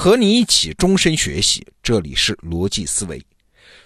[0.00, 3.20] 和你一起终身学习，这里是逻辑思维。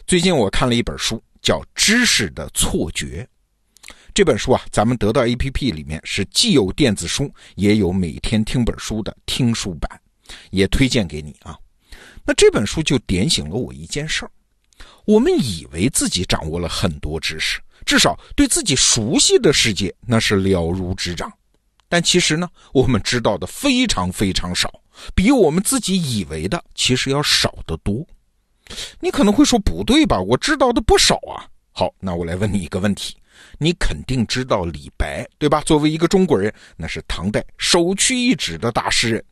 [0.06, 3.26] 最近我看了一本书，叫《知识的错觉》。
[4.12, 9.90] 这本书啊，咱们得到 APP 里面是既有电子书，也有每天听本书的听书版，
[10.50, 11.56] 也推荐给你啊。
[12.26, 14.30] 那这本书就点醒了我一件事儿：
[15.06, 21.32] 我们以为自己掌握了很多知识，至少对自己熟悉的世界那是了如指掌。
[21.88, 24.70] 但其实呢，我们知道的非常非常少，
[25.14, 28.06] 比我们自己以为的其实要少得多。
[29.00, 30.20] 你可能会说不对吧？
[30.20, 31.46] 我知道的不少啊。
[31.72, 33.16] 好，那我来问你一个问题：
[33.58, 35.60] 你肯定知道李白对吧？
[35.62, 39.24] 作为一个中国人，那是唐代首屈一指的大诗人。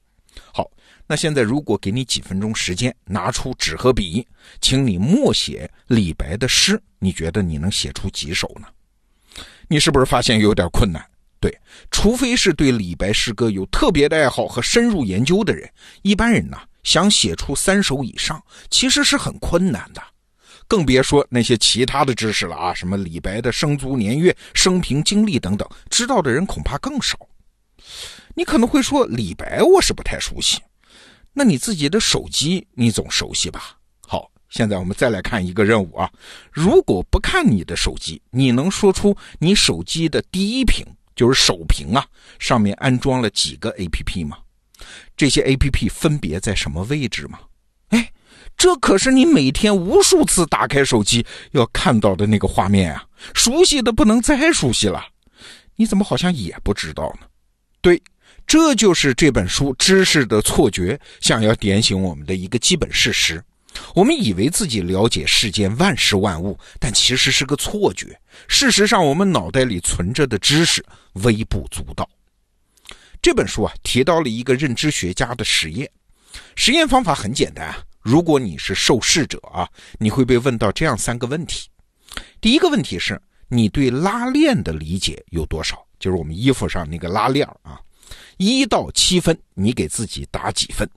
[0.52, 0.70] 好，
[1.06, 4.26] 那现在如果给你几分钟时间，拿出纸和笔，
[4.60, 8.66] 请你默写李白的诗，你觉得你能写出几首呢？
[9.68, 11.04] 你是不是发现有点困难？
[11.40, 11.58] 对，
[11.90, 15.68] 除非是对李白诗歌有特别的爱好和深入研究的人，
[16.02, 20.02] 一般人呢想写出三首以上，其实是很困难的，
[20.68, 27.18] 更别说那些其他的知识了啊，什么李白的生卒年月、生平经历等等，知道的人恐怕更少。
[28.34, 30.58] 你可能会说，李白我是不太熟悉，
[31.32, 33.78] 那你自己的手机你总熟悉吧？
[34.06, 36.10] 好，现在我们再来看一个任务啊，
[36.52, 40.84] 如果不看你的手机，你能说出你手机的第一屏？
[41.20, 42.06] 就是手屏啊，
[42.38, 44.38] 上面安装了几个 A P P 吗？
[45.14, 47.38] 这些 A P P 分别在什么位置吗？
[47.90, 48.10] 哎，
[48.56, 53.04] 这可是你每天无数次打开手机要看到的那个画面啊，
[53.34, 55.08] 熟悉的不能再熟悉了。
[55.76, 57.26] 你怎么好像也不知道呢？
[57.82, 58.02] 对，
[58.46, 63.44] 这就是这本书《知识的错觉》想要点醒我们的一个基本事实。
[63.94, 68.18] 我们以为自己了解世间万事万物，但其实是个错觉。
[68.48, 72.08] 事实上，我们脑袋里存着的知识微不足道。
[73.22, 75.90] 这本书啊，提到了一个认知学家的实验。
[76.56, 81.68] 实验方法很简单啊，如果你是受试者啊，你会被问到这样三个问题。
[82.40, 85.84] 第一个问题是你对拉链的理解有多少？
[85.98, 87.78] 就是我们衣服上那个拉链啊，
[88.38, 90.88] 一到七分，你给自己打几分？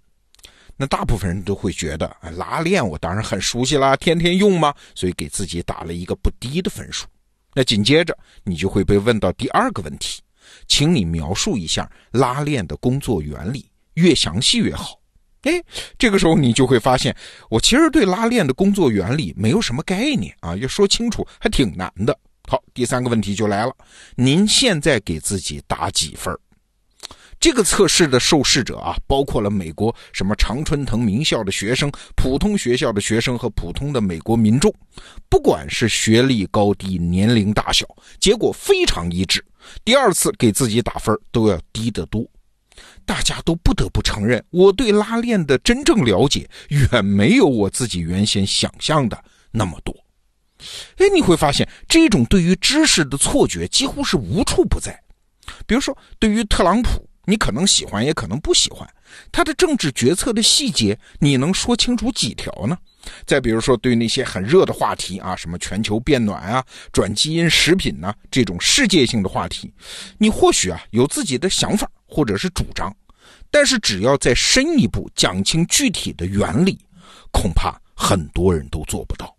[0.76, 7.06] 那大部分人都会觉得，拉链我当然很熟悉啦，天天用嘛，所以给自己打了一个不低的分数。
[7.54, 10.22] 那紧接着你就会被问到第二个问题，
[10.68, 15.00] 请你描述一下拉链的工作原理，越详细越好。
[15.44, 15.62] 哎，
[16.00, 17.16] 这个时候你就会发现，
[17.50, 22.18] 我其实对拉链的工作原理没有什么概念啊，要说清楚还挺难的。
[22.48, 23.76] 好，第三个问题就来了，
[24.16, 26.36] 您现在给自己打几分？
[27.44, 34.74] 这个测试的受试者啊，包括了美国什么常春藤名校的学生、普通学校的学生和普通的美国民众，
[35.28, 37.86] 不管是学历高低、年龄大小，
[38.18, 39.44] 结果非常一致。
[39.84, 42.26] 第二次给自己打分都要低得多。
[43.06, 49.22] 大家都不得不承认，我对拉链的真正了解远没有我自己原先想象的
[49.52, 49.94] 那么多。
[50.96, 54.98] 哎，你会发现这种对于知识的错觉几乎是无处不在。
[55.68, 57.06] 比如说，对于特朗普。
[57.26, 58.88] 你可能喜欢，也可能不喜欢
[59.32, 62.78] 他的政治决策的细节，你能说清楚几条呢？
[63.26, 69.74] 再比如说，对那些很热的话题啊，什么全球变暖啊、转基因食品呐这种世界性的话题，
[70.18, 72.94] 你或许啊有自己的想法或者是主张，
[73.52, 76.80] 但是只要再深一步讲清具体的原理，
[77.32, 79.36] 恐怕很多人都做不到。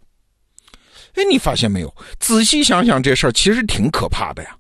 [1.15, 1.94] 哎，你发现没有？
[2.19, 4.56] 仔细想想，这事儿其实挺可怕的呀。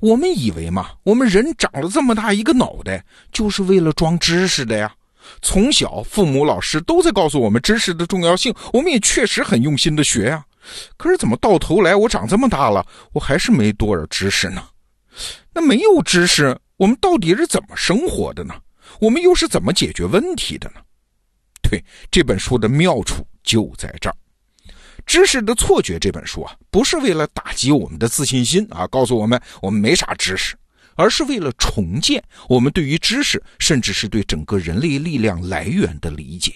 [0.00, 4.94] 我们以为嘛，我们人长了这么大一个脑袋，就是为了装知识的呀。
[5.42, 10.44] 从小，父母、老师都在告诉我们知识的重要性，我们也确实很用心的学呀。
[10.96, 14.62] 可是怎么到头来，我长这么大了，我还是没多少知识呢？
[15.52, 18.54] 那没有知识，我们到底是怎么生活的呢？
[19.00, 20.80] 我们又是怎么解决问题的呢？
[21.60, 24.12] 对，这本书的妙处就在这儿。
[25.08, 30.54] 《知识的错觉》这本书啊，不是为了打击我们的自信心啊，告诉我们我们没啥知识，
[30.96, 36.52] 而是为了重建我们对于知识，甚至是对整个人类力量来源的理解。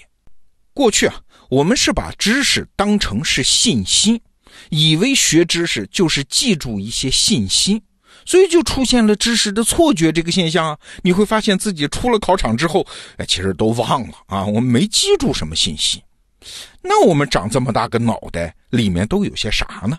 [0.75, 1.19] 过去啊，
[1.49, 4.21] 我们是把知识当成是信息，
[4.69, 7.83] 以为学知识就是记住一些信息，
[8.27, 10.79] 所以就出现了知识的错觉这个现象啊。
[11.03, 16.03] 你会发现自己出了考场之后，哎，其实都忘了啊，我们没记住什么信息。
[16.81, 19.99] 那我们长这么大个脑袋，里面都有些啥呢？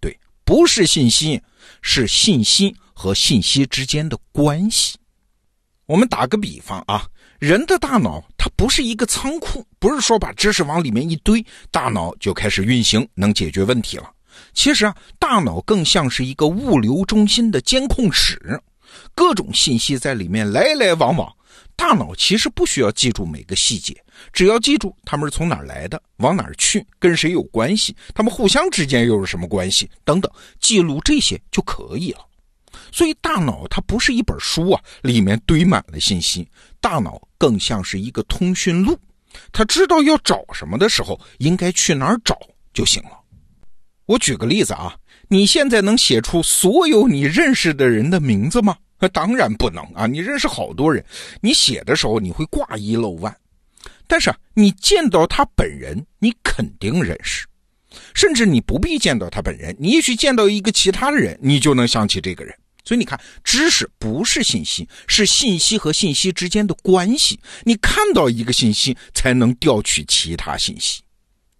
[0.00, 1.40] 对，不是信息，
[1.80, 4.96] 是信息和信息之间的关系。
[5.86, 7.06] 我们打个比方啊，
[7.38, 14.10] 人的大脑它不是一个仓库，不是说把知识往里面一堆，大脑就开始运行，能解决问题了。
[14.54, 18.60] 其实啊，大脑更像是一个物流中心的监控室，
[19.14, 21.30] 各种信息在里面来来往往，
[21.82, 23.92] 大脑其实不需要记住每个细节，
[24.32, 30.30] 只要记住他们是从哪儿来的，往哪儿去，跟谁有关系，他们互相之间又是什么关系等等，
[30.60, 32.20] 记录这些就可以了。
[32.92, 36.48] 所以，大脑它不是一本书啊，里面堆满了信息。
[36.80, 38.96] 大脑更像是一个通讯录，
[39.50, 42.38] 它知道要找什么的时候，应该去哪儿找
[42.72, 43.10] 就行了。
[44.06, 44.94] 我举个例子啊，
[45.26, 48.76] 你现在能写出所有你认识的人的名字吗？
[49.08, 50.06] 当然不能啊！
[50.06, 51.04] 你认识好多人，
[51.40, 53.36] 你写的时候你会挂一漏万。
[54.06, 57.46] 但是你见到他本人，你肯定认识。
[58.14, 62.54] 甚至你不必见到他本人，你也许见到一个其他的人，你就能想起这个人。
[62.84, 67.38] 所以你看，知识不是信息，是信息和信息之间的关系。
[67.64, 71.02] 你看到一个信息，才能调取其他信息。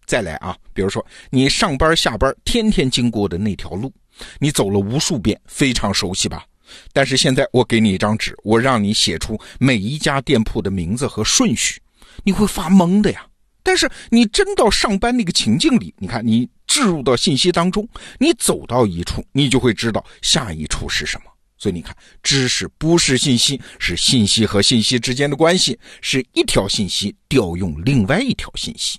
[0.05, 3.93] 再来啊，比如说你上班下班天天经过的那条路，
[4.39, 6.45] 你走了无数遍，非常熟悉吧？
[6.93, 11.81] 但是现在我给你一张纸，我让你写出每一家店铺的名字和顺序，
[12.25, 13.27] 你会发懵的呀。
[13.63, 17.89] 但是你真到上班那个情境里，你看你置入到信息当中，
[18.19, 21.31] 你走到一处，你就会知道下一处是什么。
[21.57, 28.99] 所以你看，知识不是信息，是信息和信息之间的关系，是一条信息调用另外一条信息。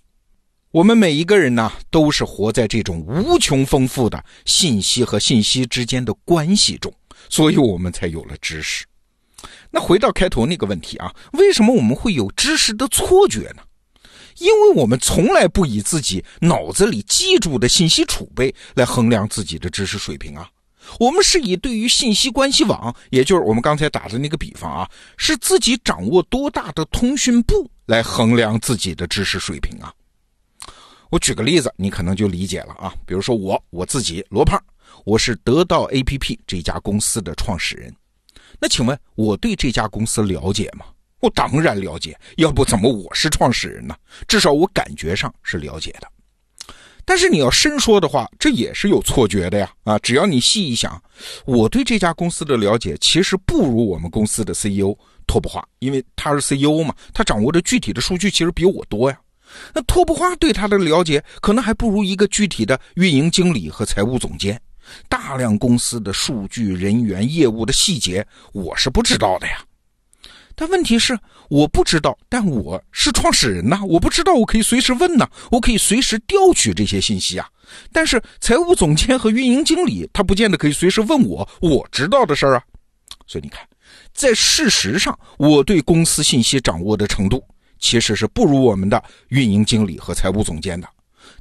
[0.71, 6.91] 我们每一个人呢，都是活在这种无穷丰富的信息和信息之间的关系中，
[7.29, 8.85] 所以我们才有了知识。
[9.69, 13.63] 那回到开头那个问题啊，为什么我们会有知识的错觉呢？
[14.37, 20.49] 因为我们从来不以自己脑子里记住的信息储备来衡量自己的知识水平啊，
[20.99, 29.93] 我们是以对于信息关系网，也就是我们刚才打的那个比方啊，是自己掌握多大的通讯部来衡量自己的知识水平啊。
[31.11, 32.91] 我举个例子，你可能就理解了啊。
[33.05, 34.59] 比如说我我自己罗胖，
[35.05, 37.93] 我是得到 APP 这家公司的创始人，
[38.59, 40.85] 那请问我对这家公司了解吗？
[41.19, 43.95] 我当然了解，要不怎么我是创始人呢？
[44.27, 46.07] 至少我感觉上是了解的。
[47.05, 49.69] 但是你要深说的话，这也是有错觉的呀！
[49.83, 51.01] 啊，只要你细一想，
[51.45, 54.97] 我对这家公司的了解其实不如我们公司的 CEO
[55.27, 59.19] 托布华，因为他是 CEO 嘛，他掌握的具体的数据其实比我多呀。
[59.73, 64.59] 那托布华对他的了解，可能还不如一个具体的运营经理和财务总监。
[65.07, 69.63] 大量公司的数据、人员、业务的细节，我是不知道的呀。
[70.55, 71.17] 但问题是，
[71.49, 77.49] 我不知道，但我是创始人呐，我不知道，我可以随时问呐，我可以随时调取这些信息啊。
[77.91, 82.63] 但是财务总监和运营经理，他不见得可以随时问我我知道的事儿啊。
[83.25, 83.67] 所以你看，
[84.13, 87.43] 在事实上，我对公司信息掌握的程度，
[87.79, 90.87] 其实是不如我们的运营经理和财务总监的。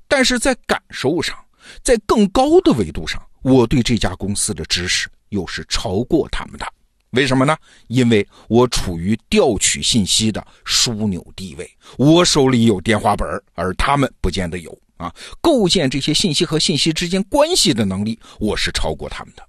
[0.09, 1.37] 但是在感受上，
[1.83, 6.67] 在更高的维度上，我对这家公司的知识又是超过他们的。
[7.11, 7.55] 为什么呢？
[7.89, 15.15] 因为我处于调取信息的枢纽地位，我手里有电话本，而他们不见得有啊。
[15.41, 19.47] 构建这些信息和信息之间关系的能力，我是超过他们的。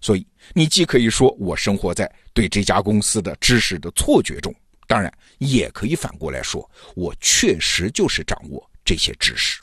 [0.00, 4.52] 所以，你既可以说我生活在对这家公司的知识的错觉中，
[4.88, 9.60] 当然也可以反过来说，我确实就是掌握这些知识。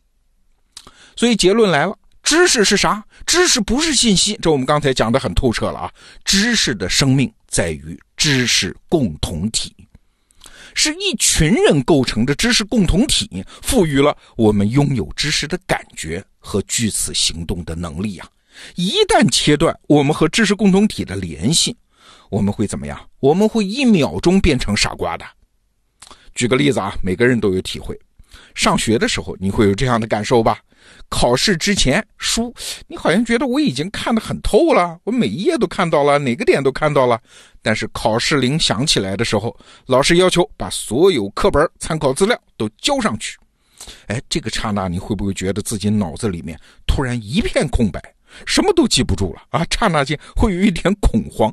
[1.17, 1.97] 所以结论来了。
[2.25, 3.05] 知识是啥？
[3.27, 5.91] 知识不是信息，这我们刚才讲的很透彻了啊！
[6.23, 9.75] 知识的生命在于知识共同体，
[10.73, 18.27] 是一群人构成的知识共同体，赋予了我们拥有知识的感觉和据此行动的能力啊！
[18.73, 21.77] 一旦切断我们和知识共同体的联系，
[22.31, 22.99] 我们会怎么样？
[23.19, 25.23] 我们会一秒钟变成傻瓜的。
[26.33, 27.95] 举个例子啊，每个人都有体会，
[28.55, 30.57] 上学的时候你会有这样的感受吧？
[31.15, 32.53] 考试之前书，
[32.87, 37.17] 你好像觉得我已经看得很透了，我每一页都看到了，哪个点都看到了。
[37.61, 43.37] 但是考试铃响起来的时候，老师要求把所有课本、参考资料都交上去。
[44.07, 48.01] 哎，这个刹那你会不会觉得自己脑子里面突然一片空白，
[48.45, 49.65] 什么都记不住了啊？
[49.71, 51.49] 刹那间会有一点恐慌。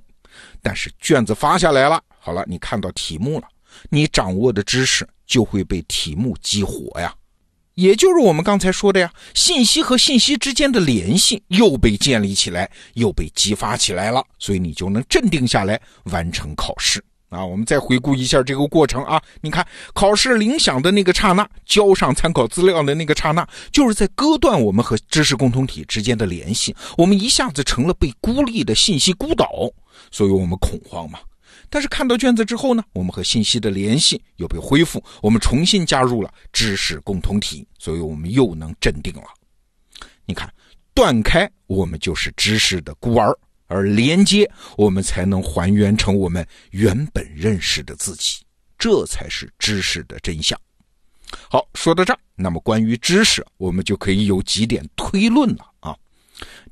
[0.61, 3.47] 但是卷子发下来了，好了，你看到题目了，
[3.91, 7.15] 你掌握的知识就会被题目激活呀。
[7.75, 17.45] 也就是我们刚才说的呀，信息和信息之间的联系又被建立起来，又被激发起来了，所以你就能镇定下来，完成考试啊。
[17.45, 29.49] 我们再回顾一下这个过程啊，你看考试铃响的那个刹那，交上参考资料的那个刹那，就是在割断我们和知识共同体之间的联系，我们一下子成了被孤立的信息孤岛，
[30.11, 31.19] 所以我们恐慌嘛。
[31.73, 39.25] 但是看到卷子之后呢，我们和信息的联系又被恢复，我们重新加入了知识共同体，所以我们又能镇定了。
[40.27, 40.53] 你看，
[40.93, 43.35] 断开我们就是知识的孤儿，
[43.69, 48.45] 而连接我们才能还原成我们原本认识的自己，
[48.79, 50.61] 这才是知识的真相。
[51.49, 55.72] 好，说到这儿，那么关于知识，我们就可以有几点推论了。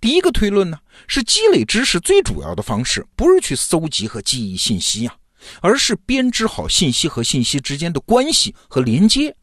[0.00, 5.14] 第一个推论呢，是积累知识最主要的方式，不是去搜集和记忆信息啊，
[5.60, 9.36] 而是编织好信息和信息之间的关系和连接。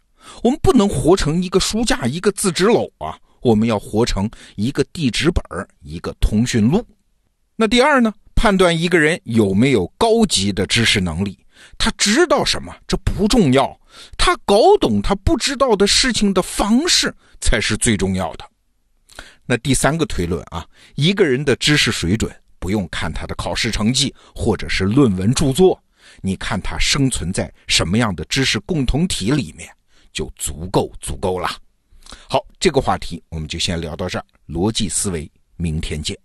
[0.43, 5.43] 我们不能活成一个书架、一个字纸篓啊，我们要活成一个地址本
[5.83, 6.83] 一个通讯录。
[7.55, 11.37] 那第二呢，判断一个人有没有高级的知识能力，
[11.77, 13.79] 他知道什么这不重要，
[14.17, 18.45] 他搞懂他不知道的事情的方式才是最重要的。
[19.47, 20.63] 那第三个推论啊，
[20.93, 25.81] 一个人的知识水准不用看他的考试成绩或者是论文著作，
[26.21, 29.67] 你看他生存在什么样的知识共同体里面。
[30.13, 31.47] 就足够足够了。
[32.27, 34.25] 好，这个话题我们就先聊到这儿。
[34.47, 36.17] 逻辑思维，明天见。